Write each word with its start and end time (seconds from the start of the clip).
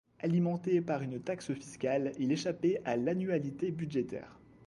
Alimenté 0.19 0.81
par 0.81 1.03
une 1.03 1.19
taxe 1.19 1.53
fiscale, 1.53 2.13
il 2.17 2.31
échappait 2.31 2.81
à 2.85 2.97
l’annualité 2.97 3.69
budgétaire. 3.69 4.35